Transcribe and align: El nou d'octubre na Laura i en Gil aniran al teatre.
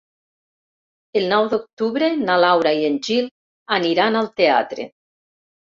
El 1.21 1.27
nou 1.33 1.45
d'octubre 1.51 2.09
na 2.23 2.39
Laura 2.45 2.75
i 2.81 2.91
en 2.91 2.99
Gil 3.11 3.31
aniran 3.79 4.23
al 4.25 4.35
teatre. 4.43 4.93